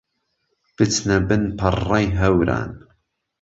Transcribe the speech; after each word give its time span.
پچنە 0.75 1.17
بن 1.27 1.43
پەڕڕەی 1.57 2.07
هەوران 2.19 2.71